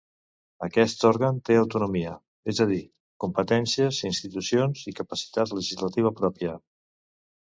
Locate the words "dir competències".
2.73-3.99